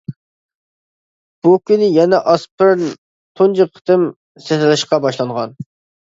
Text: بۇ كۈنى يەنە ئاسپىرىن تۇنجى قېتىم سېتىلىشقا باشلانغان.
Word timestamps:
بۇ 1.47 1.51
كۈنى 1.71 1.89
يەنە 1.97 2.19
ئاسپىرىن 2.31 2.87
تۇنجى 3.41 3.67
قېتىم 3.75 4.05
سېتىلىشقا 4.47 4.99
باشلانغان. 5.05 5.55